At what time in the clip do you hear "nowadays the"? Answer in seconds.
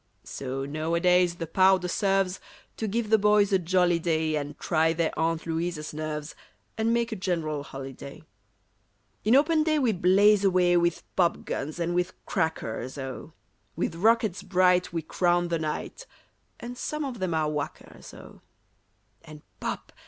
0.65-1.45